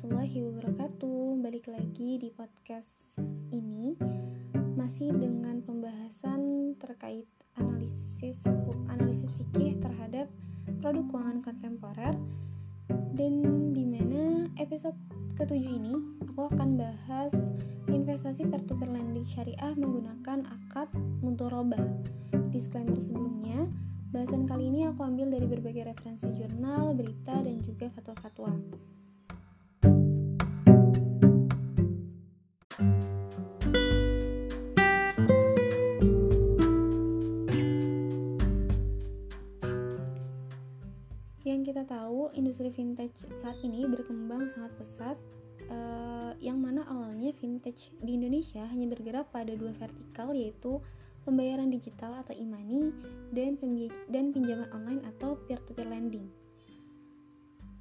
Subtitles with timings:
[0.00, 1.24] warahmatullahi wabarakatuh.
[1.44, 3.20] Balik lagi di podcast
[3.52, 3.92] ini
[4.72, 7.28] masih dengan pembahasan terkait
[7.60, 8.48] analisis
[8.88, 10.24] analisis fikih terhadap
[10.80, 12.16] produk keuangan kontemporer
[13.12, 13.32] dan
[13.76, 14.96] di mana episode
[15.36, 15.92] ketujuh ini
[16.24, 17.52] aku akan bahas
[17.84, 20.88] investasi peer-to-peer lending syariah menggunakan akad
[21.20, 21.84] mudharabah.
[22.48, 23.68] Disclaimer sebelumnya,
[24.16, 28.50] Bahasan kali ini aku ambil dari berbagai referensi jurnal, berita, dan juga fatwa-fatwa.
[42.50, 45.16] Industri vintage saat ini berkembang sangat pesat,
[45.70, 50.82] uh, yang mana awalnya vintage di Indonesia hanya bergerak pada dua vertikal, yaitu
[51.22, 52.90] pembayaran digital atau e-money,
[53.30, 53.54] dan,
[54.10, 56.26] dan pinjaman online atau peer-to-peer lending.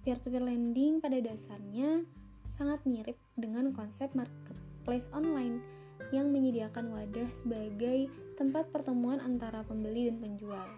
[0.00, 2.08] Peer-to-peer lending pada dasarnya
[2.48, 5.60] sangat mirip dengan konsep marketplace online
[6.08, 8.08] yang menyediakan wadah sebagai
[8.40, 10.68] tempat pertemuan antara pembeli dan penjual.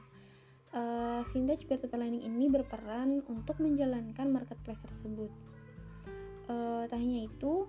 [0.75, 5.29] Uh, vintage peer-to-peer lending ini berperan untuk menjalankan marketplace tersebut.
[6.49, 7.69] Uh, tak hanya itu,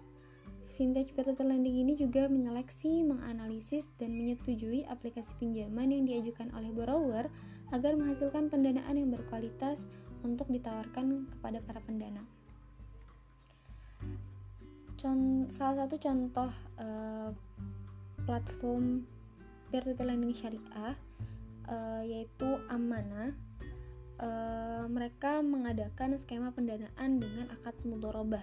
[0.77, 7.25] Vintage peer-to-peer lending ini juga menyeleksi, menganalisis, dan menyetujui aplikasi pinjaman yang diajukan oleh borrower
[7.73, 9.89] agar menghasilkan pendanaan yang berkualitas
[10.21, 12.21] untuk ditawarkan kepada para pendana.
[15.01, 17.33] Con salah satu contoh uh,
[18.29, 19.01] platform
[19.73, 20.93] peer-to-peer lending syariah
[21.73, 23.33] uh, yaitu Amana.
[24.17, 28.41] Uh, mereka mengadakan skema pendanaan dengan akad mudorobah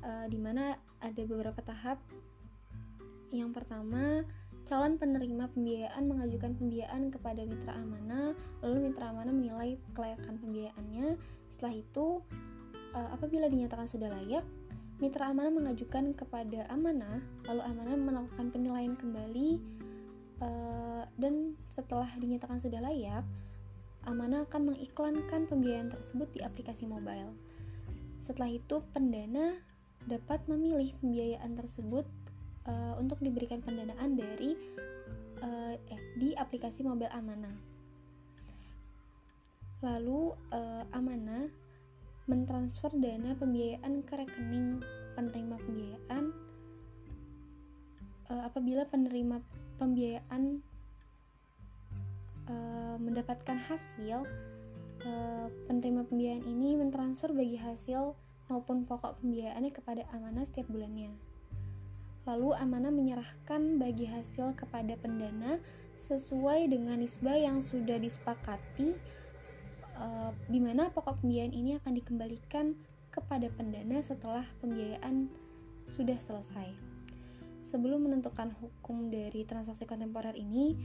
[0.00, 2.00] uh, di mana ada beberapa tahap.
[3.28, 4.24] Yang pertama,
[4.64, 8.32] calon penerima pembiayaan mengajukan pembiayaan kepada mitra amanah,
[8.64, 11.20] lalu mitra amanah menilai kelayakan pembiayaannya.
[11.52, 12.24] Setelah itu,
[12.96, 14.48] uh, apabila dinyatakan sudah layak,
[15.04, 19.60] mitra amanah mengajukan kepada amanah, lalu amanah melakukan penilaian kembali,
[21.18, 23.26] dan setelah dinyatakan sudah layak,
[24.08, 27.36] amanah akan mengiklankan pembiayaan tersebut di aplikasi mobile.
[28.18, 29.60] Setelah itu, pendana
[30.08, 32.08] dapat memilih pembiayaan tersebut
[32.64, 34.56] uh, untuk diberikan pendanaan dari
[35.44, 37.56] uh, eh, di aplikasi Mobil Amanah.
[39.84, 41.46] Lalu uh, Amanah
[42.28, 44.84] mentransfer dana pembiayaan ke rekening
[45.16, 46.24] penerima pembiayaan
[48.28, 49.40] uh, apabila penerima
[49.80, 50.60] pembiayaan
[52.48, 54.24] uh, mendapatkan hasil
[55.04, 58.16] uh, penerima pembiayaan ini mentransfer bagi hasil
[58.48, 61.12] maupun pokok pembiayaannya kepada amanah setiap bulannya.
[62.28, 65.56] Lalu amanah menyerahkan bagi hasil kepada pendana
[65.96, 68.96] sesuai dengan nisbah yang sudah disepakati
[69.96, 72.76] uh, di mana pokok pembiayaan ini akan dikembalikan
[73.08, 75.32] kepada pendana setelah pembiayaan
[75.88, 76.68] sudah selesai.
[77.64, 80.76] Sebelum menentukan hukum dari transaksi kontemporer ini,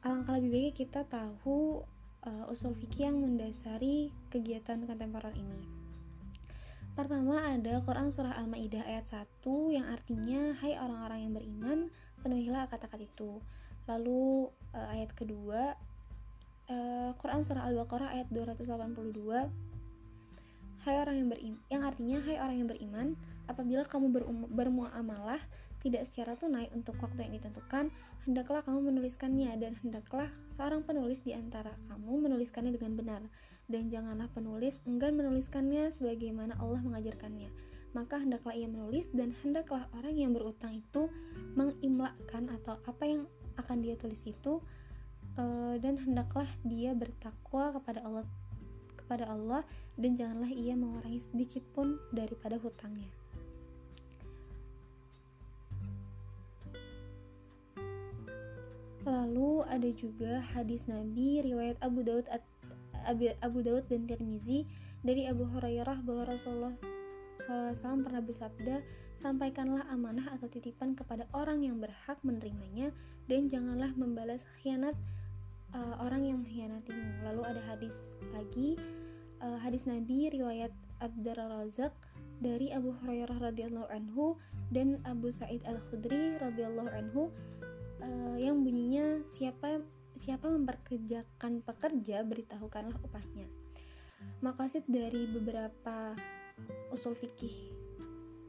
[0.00, 1.84] alangkah lebih baik kita tahu
[2.24, 5.64] uh, usul fikih yang mendasari kegiatan kontemporer ini.
[6.96, 11.78] Pertama ada Quran Surah Al-Ma'idah ayat 1 yang artinya Hai orang-orang yang beriman,
[12.20, 13.40] penuhilah kata-kata itu
[13.88, 15.78] Lalu uh, ayat kedua
[16.68, 19.69] uh, Quran Surah Al-Baqarah ayat 282
[20.80, 23.06] Hai orang yang beriman, yang artinya Hai orang yang beriman,
[23.52, 24.16] apabila kamu
[24.48, 25.36] bermuamalah
[25.84, 27.92] tidak secara tunai untuk waktu yang ditentukan,
[28.24, 33.22] hendaklah kamu menuliskannya dan hendaklah seorang penulis di antara kamu menuliskannya dengan benar
[33.68, 37.52] dan janganlah penulis enggan menuliskannya sebagaimana Allah mengajarkannya.
[37.92, 41.12] Maka hendaklah ia menulis dan hendaklah orang yang berutang itu
[41.60, 43.28] mengimlakkan atau apa yang
[43.60, 44.64] akan dia tulis itu
[45.36, 48.24] uh, dan hendaklah dia bertakwa kepada Allah
[49.10, 49.66] kepada Allah
[49.98, 53.10] dan janganlah ia mengurangi sedikit pun daripada hutangnya.
[59.02, 62.30] Lalu ada juga hadis Nabi riwayat Abu Daud
[63.42, 64.62] Abu Daud dan Tirmizi
[65.02, 66.76] dari Abu Hurairah bahwa Rasulullah
[67.42, 68.84] SAW pernah bersabda,
[69.18, 72.94] sampaikanlah amanah atau titipan kepada orang yang berhak menerimanya
[73.26, 74.94] dan janganlah membalas khianat
[75.74, 77.26] uh, orang yang mengkhianatimu.
[77.26, 78.78] Lalu ada hadis lagi,
[79.42, 81.94] uh, hadis Nabi riwayat Abdur Razak
[82.40, 84.36] dari Abu Hurairah radhiyallahu anhu
[84.72, 87.22] dan Abu Sa'id Al Khudri radhiyallahu anhu
[88.00, 89.84] uh, yang bunyinya siapa
[90.16, 93.48] siapa memperkerjakan pekerja beritahukanlah upahnya.
[94.44, 96.12] Maksud dari beberapa
[96.92, 97.72] usul fikih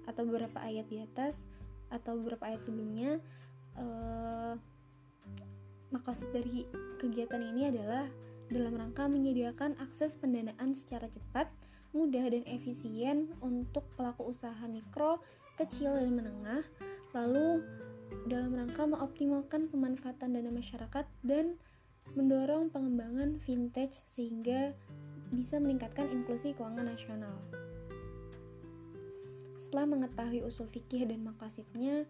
[0.04, 1.48] atau beberapa ayat di atas
[1.88, 3.20] atau beberapa ayat sebelumnya
[3.80, 4.56] uh,
[5.92, 6.66] maksud dari
[6.98, 8.08] kegiatan ini adalah
[8.52, 11.48] dalam rangka menyediakan akses pendanaan secara cepat
[11.92, 15.20] mudah dan efisien untuk pelaku usaha mikro,
[15.60, 16.64] kecil, dan menengah.
[17.12, 17.64] Lalu
[18.28, 21.60] dalam rangka mengoptimalkan pemanfaatan dana masyarakat dan
[22.16, 24.76] mendorong pengembangan vintage sehingga
[25.32, 27.36] bisa meningkatkan inklusi keuangan nasional.
[29.56, 32.04] Setelah mengetahui usul fikih dan makasidnya,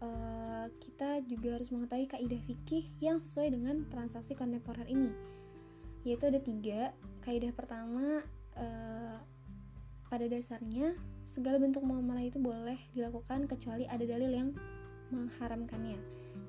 [0.00, 5.12] uh, kita juga harus mengetahui kaidah fikih yang sesuai dengan transaksi kontemporer ini.
[6.02, 6.94] Yaitu ada tiga.
[7.22, 8.22] Kaidah pertama,
[8.56, 9.18] uh,
[10.08, 10.94] pada dasarnya
[11.26, 14.48] segala bentuk muamalah itu boleh dilakukan kecuali ada dalil yang
[15.10, 15.98] mengharamkannya.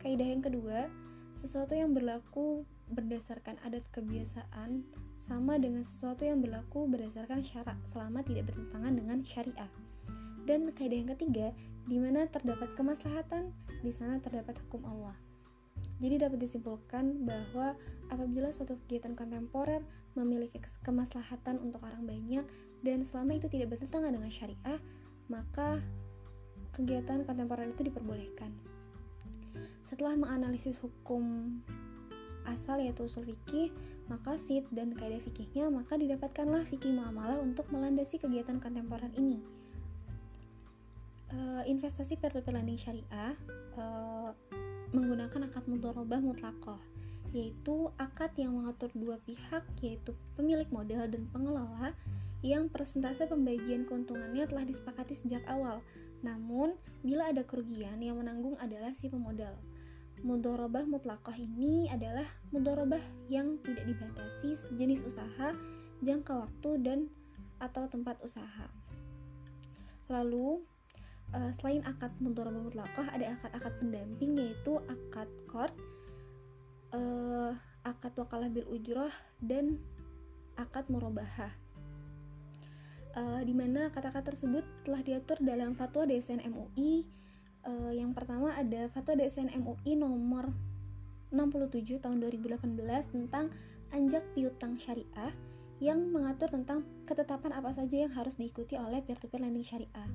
[0.01, 0.85] Kaidah yang kedua,
[1.33, 2.63] sesuatu yang berlaku
[2.93, 4.85] berdasarkan adat kebiasaan
[5.17, 9.71] sama dengan sesuatu yang berlaku berdasarkan syarak selama tidak bertentangan dengan syariah.
[10.45, 11.51] Dan kaidah yang ketiga,
[11.89, 13.49] di mana terdapat kemaslahatan,
[13.81, 15.17] di sana terdapat hukum Allah.
[15.97, 17.73] Jadi dapat disimpulkan bahwa
[18.13, 19.81] apabila suatu kegiatan kontemporer
[20.13, 22.45] memiliki kemaslahatan untuk orang banyak
[22.83, 24.79] dan selama itu tidak bertentangan dengan syariah,
[25.31, 25.79] maka
[26.75, 28.51] kegiatan kontemporer itu diperbolehkan.
[29.81, 31.57] Setelah menganalisis hukum
[32.45, 33.73] asal yaitu usul fikih,
[34.05, 39.41] maka sid dan kaidah fikihnya, maka didapatkanlah fikih muamalah untuk melandasi kegiatan kontemporer ini.
[41.35, 43.35] Uh, investasi peer-to-peer lending syariah
[43.75, 44.31] uh,
[44.95, 46.79] menggunakan akad mudharabah mutlakoh
[47.35, 51.91] yaitu akad yang mengatur dua pihak yaitu pemilik modal dan pengelola
[52.39, 55.83] yang persentase pembagian keuntungannya telah disepakati sejak awal.
[56.23, 59.59] Namun, bila ada kerugian yang menanggung adalah si pemodal
[60.25, 65.53] mudorobah mutlakoh ini adalah mudorobah yang tidak dibatasi jenis usaha,
[66.01, 66.99] jangka waktu, dan
[67.61, 68.65] atau tempat usaha.
[70.09, 70.65] Lalu,
[71.33, 75.73] uh, selain akad mudorobah mutlakoh, ada akad-akad pendamping yaitu akad kord,
[76.93, 79.79] uh, akad wakalah bil ujroh, dan
[80.59, 81.53] akad murabahah.
[83.15, 87.07] Uh, di kata-kata tersebut telah diatur dalam fatwa DSN MUI
[87.65, 90.53] uh, yang pertama ada Fatwa DSN MUI nomor
[91.33, 93.51] 67 tahun 2018 tentang
[93.91, 95.33] anjak piutang syariah
[95.83, 100.09] yang mengatur tentang ketetapan apa saja yang harus diikuti oleh peer-to-peer lending syariah.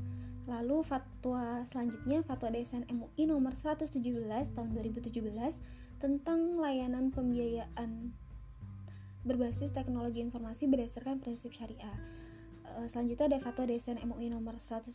[0.50, 4.02] Lalu fatwa selanjutnya fatwa DSN MUI nomor 117
[4.50, 5.14] tahun 2017
[6.02, 8.10] tentang layanan pembiayaan
[9.22, 11.94] berbasis teknologi informasi berdasarkan prinsip syariah.
[12.66, 14.90] Eh, selanjutnya ada fatwa DSN MUI nomor 115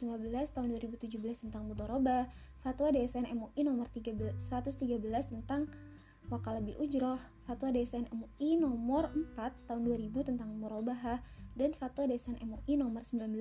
[0.52, 2.28] tahun 2017 tentang mudoroba,
[2.60, 5.72] fatwa DSN MUI nomor 13, 113 tentang
[6.28, 11.22] wakala bil ujroh, fatwa DSN MUI nomor 4 tahun 2000 tentang murabahah,
[11.54, 13.40] dan fatwa DSN MUI nomor 19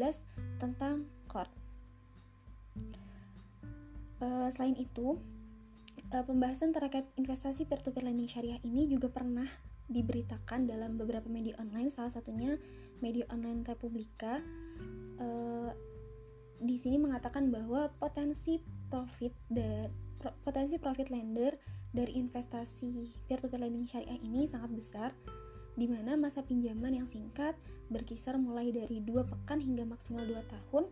[0.61, 1.64] tentang kord.
[4.23, 5.19] Uh, selain itu,
[6.15, 9.47] uh, pembahasan terkait investasi peer-to-peer lending syariah ini juga pernah
[9.85, 12.57] diberitakan dalam beberapa media online salah satunya
[13.05, 14.41] media online Republika
[15.21, 15.71] uh,
[16.57, 19.93] di sini mengatakan bahwa potensi profit dari
[20.41, 21.53] potensi profit lender
[21.93, 25.11] dari investasi peer-to-peer lending syariah ini sangat besar
[25.75, 27.53] di mana masa pinjaman yang singkat
[27.93, 30.85] berkisar mulai dari dua pekan hingga maksimal 2 tahun.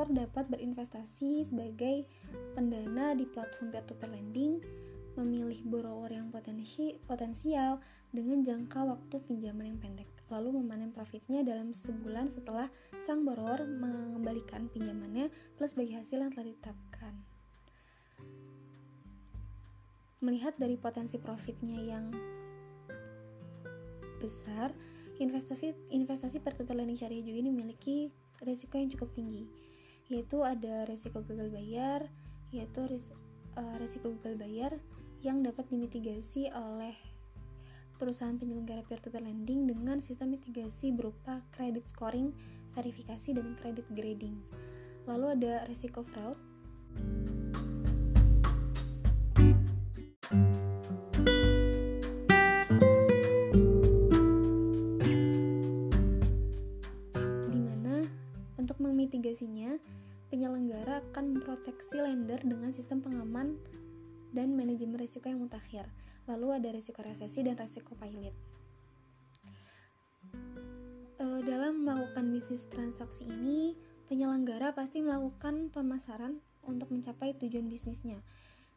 [0.00, 2.08] Investor dapat berinvestasi sebagai
[2.56, 4.56] pendana di platform peer-to-peer lending,
[5.20, 11.76] memilih borrower yang potensi, potensial dengan jangka waktu pinjaman yang pendek, lalu memanen profitnya dalam
[11.76, 15.28] sebulan setelah sang borrower mengembalikan pinjamannya
[15.60, 17.14] plus bagi hasil yang telah ditetapkan.
[20.24, 22.08] Melihat dari potensi profitnya yang
[24.16, 24.72] besar,
[25.20, 28.08] investasi investasi peer-to-peer lending syariah juga ini memiliki
[28.40, 29.68] risiko yang cukup tinggi
[30.10, 32.10] yaitu ada risiko gagal bayar
[32.50, 33.14] yaitu ris
[33.54, 34.72] uh, risiko gagal bayar
[35.22, 36.98] yang dapat dimitigasi oleh
[38.00, 42.32] perusahaan penyelenggara peer-to-peer lending dengan sistem mitigasi berupa credit scoring,
[42.72, 44.40] verifikasi, dan credit grading.
[45.04, 46.40] Lalu ada risiko fraud,
[62.90, 63.54] sistem pengaman
[64.34, 65.86] dan manajemen risiko yang mutakhir.
[66.26, 68.34] Lalu ada risiko resesi dan risiko pilot.
[71.22, 73.78] E, dalam melakukan bisnis transaksi ini,
[74.10, 78.26] penyelenggara pasti melakukan pemasaran untuk mencapai tujuan bisnisnya.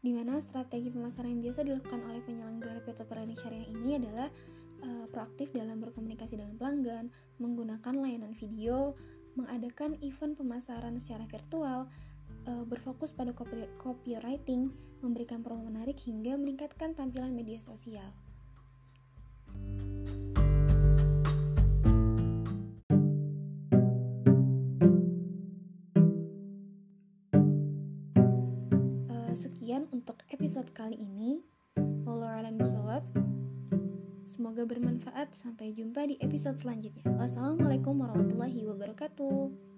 [0.06, 4.30] Di mana strategi pemasaran yang biasa dilakukan oleh penyelenggara peer-to-peer syariah ini adalah
[4.86, 7.10] e, proaktif dalam berkomunikasi dengan pelanggan,
[7.42, 8.94] menggunakan layanan video,
[9.34, 11.90] mengadakan event pemasaran secara virtual,
[12.48, 14.72] uh, berfokus pada copy copywriting,
[15.04, 18.12] memberikan promo menarik hingga meningkatkan tampilan media sosial.
[29.08, 31.44] Uh, sekian untuk episode kali ini.
[32.04, 33.04] Wallahualam bisawab.
[34.28, 35.34] Semoga bermanfaat.
[35.38, 37.06] Sampai jumpa di episode selanjutnya.
[37.16, 39.73] Wassalamualaikum warahmatullahi wabarakatuh.